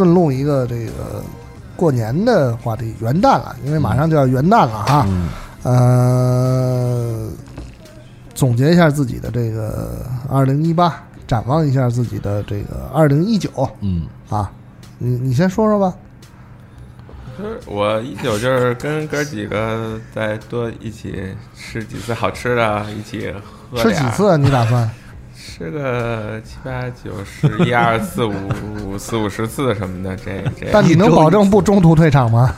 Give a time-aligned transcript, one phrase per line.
[0.00, 1.22] 顺路一个这个
[1.76, 5.04] 过年的话题，元旦了，因为马上就要元旦了哈。
[5.06, 5.28] 嗯
[5.62, 7.28] 呃，
[8.32, 13.50] 总结一下自己的这个二零一八，展望一下自己的这个二零一九
[13.82, 14.50] 嗯啊。
[14.96, 15.94] 你你先说说吧。
[17.36, 21.22] 就是我一九就是跟哥几个再多一起
[21.54, 23.30] 吃几次好吃的，一起
[23.70, 24.38] 喝点吃几次啊？
[24.38, 24.90] 你打算？
[25.50, 28.32] 吃个七八九十一二四五
[28.84, 32.54] 五四五十次什么的，这这但你能保证不中途退场吗？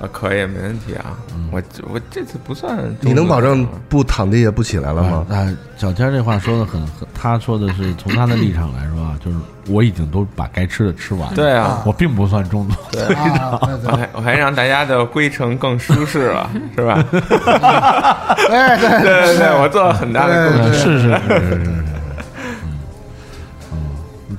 [0.00, 1.16] 啊可以没问题啊。
[1.52, 5.24] 我我这次不算，你能保证不躺地下不起来了吗？
[5.30, 5.46] 啊，
[5.76, 9.36] 小天这话说的很，很他说的是从他的立场来说啊，就是
[9.68, 12.74] 我已经都把该吃的吃完了，对啊，我并不算中途。
[12.90, 17.04] 退场，我还我还让大家的归程更舒适了，是吧？
[18.50, 20.80] 哎对对对对，我做了很大的贡对献。
[20.80, 21.84] 是是是是是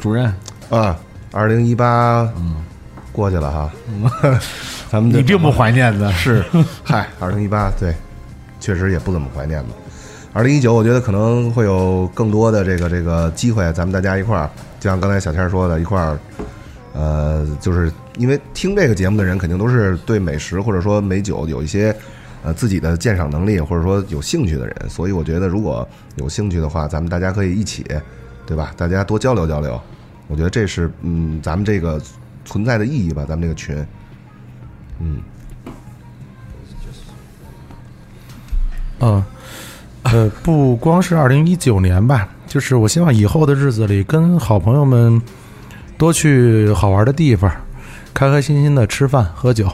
[0.03, 0.25] 主任，
[0.69, 0.99] 啊，
[1.31, 2.29] 二零一八
[3.13, 3.71] 过去了哈，
[4.91, 6.11] 咱们你并不怀念的。
[6.11, 6.43] 是，
[6.83, 7.95] 嗨，二零一八对，
[8.59, 9.69] 确实也不怎么怀念吧。
[10.33, 16.19] 二零一九，我觉得可能会有更多的这个这个机会，咱们大家一块儿，就像刚才小天说的，一块儿，
[16.93, 21.95] 呃，就是因为听这个节目的人肯定都是对美食或者说美酒有一些
[22.43, 27.85] 呃自己的鉴赏能力或者说有兴趣的人，所以我觉得如果有兴趣的话，咱们大家可以一起，
[28.45, 28.73] 对吧？
[28.75, 29.79] 大家多交流交流，
[30.33, 32.01] 我觉得这是嗯咱们这个
[32.43, 33.85] 存在的意义吧，咱们这个群，
[34.99, 35.21] 嗯。
[38.99, 39.23] 嗯，
[40.01, 45.21] 呃，不光是二零一九年吧，就是我希望以后的日子里，跟好朋友们
[45.99, 47.51] 多去好玩的地方，
[48.11, 49.69] 开开心心的吃饭喝酒，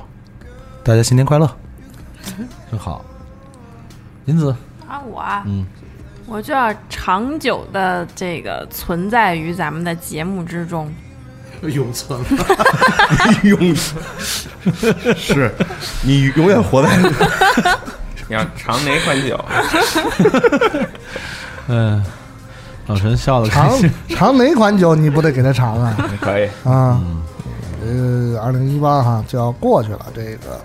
[0.84, 1.50] 大家新年快乐！
[2.70, 3.06] 真好。
[4.26, 4.54] 银子，
[4.86, 5.66] 啊，我啊，嗯，
[6.30, 10.92] 我就要长久的这个存在于咱们的节目之中。
[11.62, 12.20] 永存。
[13.44, 14.04] 永存
[15.18, 15.52] 是
[16.04, 16.96] 你永远活在
[18.30, 19.46] 你要尝哪款酒？
[21.68, 22.04] 嗯，
[22.88, 23.92] 老陈笑的开尝心。
[24.10, 25.96] 尝哪款酒你不得给他尝啊？
[26.22, 27.02] 可以，啊，
[27.84, 30.62] 呃，二零一八哈就要过去了，这个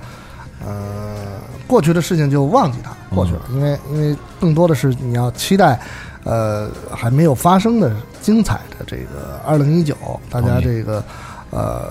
[0.65, 1.17] 呃，
[1.67, 5.81] 过去的事情就忘记它，过去了，因为因为更多的是你要期待，
[6.25, 9.97] 呃，还没有发生的精彩的这个二零一九，
[10.31, 11.03] 大家这个
[11.51, 11.91] 呃，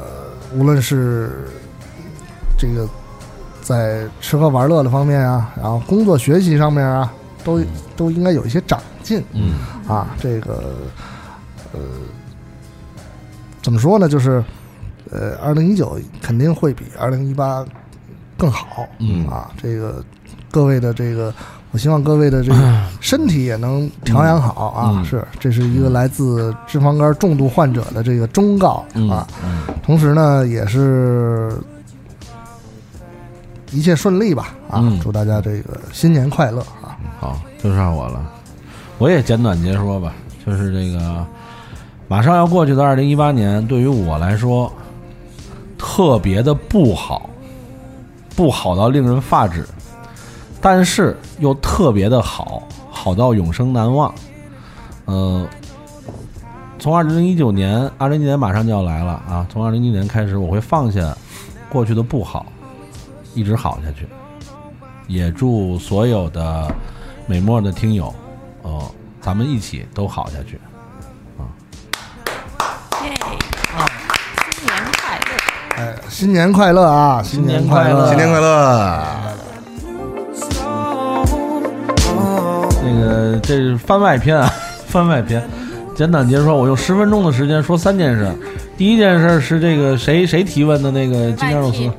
[0.56, 1.48] 无论是
[2.58, 2.88] 这个
[3.62, 7.12] 在吃喝玩乐的方面啊，然后工作学习上面啊，
[7.44, 7.62] 都
[7.96, 9.54] 都应该有一些长进，嗯。
[9.86, 10.64] 啊，这个
[11.74, 11.80] 呃，
[13.62, 14.08] 怎么说呢？
[14.08, 14.42] 就是
[15.12, 17.66] 呃，二零一九肯定会比二零一八
[18.44, 20.04] 更好，嗯啊，这个
[20.52, 21.34] 各位的这个，
[21.72, 24.92] 我希望各位的这个身体也能调养好啊。
[24.98, 29.26] 嗯是，这是一个来自脂肪肝重度患者的这个忠告嗯啊。
[29.46, 31.58] 嗯同时呢，也是
[33.72, 34.82] 一切顺利吧啊！
[34.84, 37.00] 嗯祝大家这个新年快乐啊！
[37.22, 38.30] 好，就上我了。
[38.98, 40.12] 我也简短截说吧，
[40.46, 41.26] 就是这个
[42.10, 44.70] 马上要过去的二零一八年，对于我来说
[45.78, 47.30] 特别的不好，
[48.36, 49.66] 不好到令人发指，
[50.62, 54.14] 但是又特别的好，好到永生难忘。
[55.06, 55.48] 呃，
[56.80, 59.46] 从二零一九年，二零一九年马上就要来了啊！
[59.52, 61.16] 从二零一九年开始，我会放下
[61.70, 62.46] 过去的不好，
[63.36, 64.08] 一直好下去。
[65.08, 66.74] 也祝所有的
[67.28, 68.14] 美墨的听友，
[68.62, 68.82] 呃，
[69.22, 70.60] 咱们一起都好下去。
[76.10, 77.22] 新年快乐啊！
[77.24, 79.04] 新年快快乐新年快乐！
[82.84, 84.50] 那个这是番外篇啊，
[84.88, 85.44] 番外篇。
[85.96, 88.32] 简短截说，我用十分钟的时间说三件事。
[88.78, 91.90] 第一件事是这个谁谁提问的那个京酱肉丝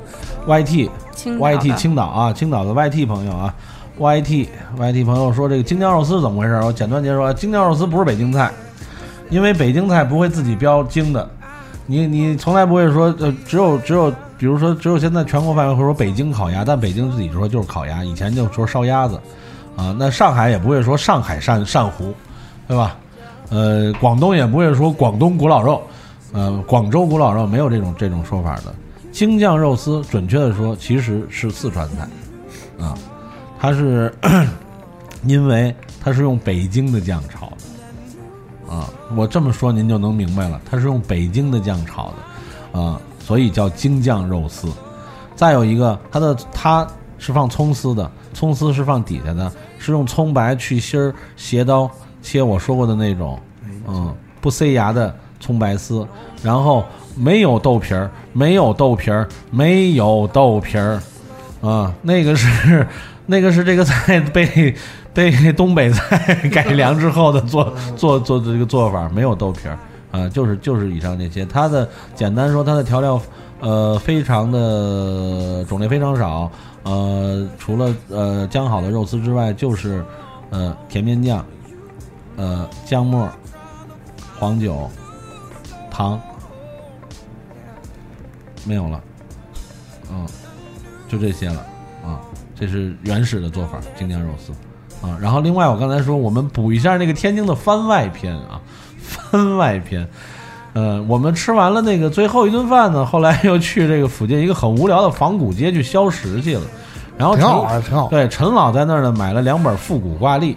[0.47, 3.54] ，YT 青岛 YT 的青岛啊，青岛的 YT 朋友啊
[3.98, 4.48] ，YT
[4.78, 6.60] YT 朋友说这个京酱肉丝怎么回事？
[6.65, 8.51] 我简短截说，京酱肉丝不是北京菜，
[9.30, 11.28] 因为北京菜不会自己标京的，
[11.86, 19.21] 你你从来不会说呃，只有只有比如说只有现在全国范围会说北京烤鸭，但北京自己说就是烤鸭，以前就说烧鸭子
[19.77, 22.15] 啊，那上海也不会说上海鳝鳝糊，
[22.66, 22.97] 对吧？
[23.51, 25.83] 呃，广东也不会说广东古老肉，
[26.33, 28.75] 呃，广州古老肉没有这种这种说法的。
[29.13, 32.09] 京酱肉丝，准确的说，其实是四川菜，
[32.83, 32.95] 啊，
[33.60, 34.13] 它是
[35.25, 35.72] 因为
[36.03, 37.43] 它是用北京的酱炒，
[38.74, 42.12] 啊，我这么说您就能明白了，它是用北京的酱炒
[42.72, 44.68] 的，啊，所以叫京酱肉丝。
[45.36, 46.84] 再有一个，它的它
[47.16, 51.88] 是放葱丝的，葱丝是放底下的，是用葱白去芯儿，斜刀
[52.21, 53.38] 切我说过的那种，
[53.86, 56.04] 嗯，不塞牙的葱白丝，
[56.42, 56.84] 然后
[57.15, 61.00] 没有豆皮儿，没有豆皮儿，没有豆皮儿，
[61.60, 62.86] 啊，那个是
[63.27, 64.74] 那个是这个菜被
[65.15, 69.78] 被 东北菜 改良之后的做做做的这个做法，没有豆皮儿
[70.11, 71.47] 啊，就是就是以上这些。
[71.47, 73.21] 它的简单说，它的调料
[73.61, 76.51] 呃非常的种类非常少，
[76.83, 80.05] 呃，除了呃姜好的肉丝之外，就是
[80.51, 81.45] 呃甜面酱，
[82.37, 83.28] 呃姜末、
[84.39, 84.91] 黄酒、
[85.91, 86.21] 糖。
[88.66, 88.99] 没有了，
[90.11, 90.27] 嗯，
[91.07, 91.66] 就这些了，
[92.03, 92.19] 啊，
[92.55, 94.55] 这是原始的做法，京酱肉丝，
[95.02, 98.60] 啊，然后另外我刚才说，我们补一下那个天津的番外篇啊，
[99.00, 100.08] 番外篇，
[100.72, 106.62] 呃，我们吃完了那个最后一顿饭呢，后来又去这个附近一个很无聊的仿古街去消食去了，
[107.16, 108.08] 然后挺好玩，挺好。
[108.08, 110.56] 对，陈老在那儿呢买了两本复古挂历，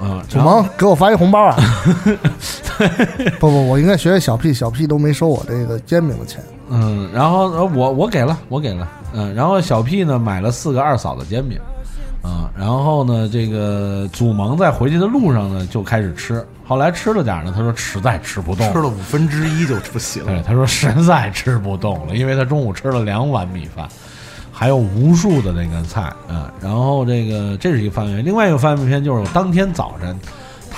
[0.00, 1.56] 啊，祖萌给我发一红包啊！
[3.38, 6.42] 不不，我应该学学小 P，小 P 都没收我这个煎饼的钱。
[6.68, 11.71] 嗯，然后呃，我我给了，我给了，嗯，然后小 P 呢买了四个二嫂的煎饼，啊，
[12.62, 23.88] 然后呢，这个祖蒙在回去的路上呢就开始吃，后来吃了点呢，他说实在吃不动，吃了五分之一就不行对，他说实在吃不动了，因为他中午吃了两碗米饭，
[24.52, 30.16] 还有无数的那个菜，嗯，然后这个这是一个番外篇，另外一个番外篇就是我当天早晨。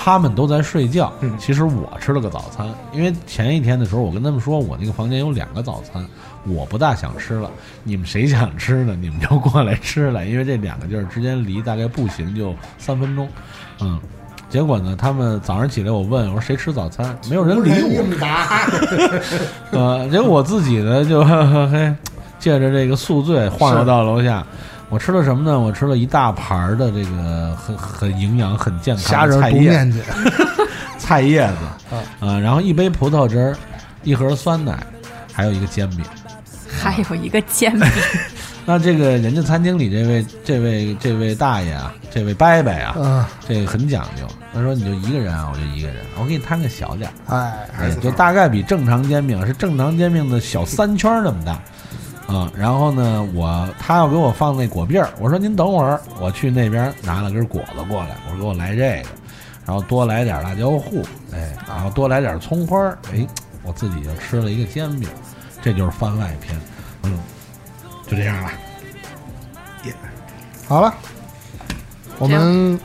[0.05, 6.05] 他们都在睡觉，其实我吃了个早餐，因为前一天的时候我跟他们说我那个房间有两个早餐，
[6.45, 7.49] 我不大想吃了，
[7.83, 8.95] 你们谁想吃呢？
[9.01, 13.27] 你们就过来吃了， 因为这两个地儿之间离大概步行就三分钟，
[13.81, 13.99] 嗯，
[14.47, 18.05] 结果呢，他们早上起来我问我说谁吃早餐，没有人理我，
[19.73, 21.91] 呃，结果我自己呢就嘿
[22.37, 24.45] 借着这个宿醉晃悠到楼下。
[24.95, 25.59] 我吃了什么呢？
[25.59, 30.01] 我吃了一大盘儿的这个很很营养、很健康虾仁的菜叶不面筋，
[30.97, 31.95] 菜叶子，
[32.25, 33.57] 啊，然后一杯葡萄汁儿，
[34.03, 34.81] 一盒酸奶，
[35.33, 36.05] 还有一个煎饼。
[36.81, 37.89] 还有一个煎饼，
[38.65, 44.25] 那这个人家餐厅里这位这位这位大爷啊，这位伯伯啊，嗯，这个很讲究。
[44.53, 51.59] 他说你就一个人啊，我就一个人，我给你摊个小点儿，哎，哎，就大概比正常煎饼是正常煎饼的小三圈儿那么大。
[52.27, 59.09] 啊，然后呢，我他要给我放那果篦儿，我说您等会儿，我去那边拿了根果子过来，我说给我来这个，
[59.65, 63.25] 然后多来点辣椒糊，哎，然后多来点葱花儿，哎，
[63.63, 65.07] 我自己就吃了一个煎饼，
[65.61, 66.59] 这就是番外篇，
[67.03, 67.19] 嗯，
[68.07, 68.49] 就这样了。
[70.67, 70.91] 好了，
[72.17, 72.79] 我们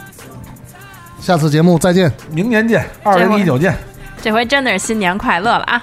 [1.19, 2.13] 下次节目再见。
[2.31, 3.75] 明年见，二零一九见。
[4.21, 5.83] 这回真的是新年快乐了啊！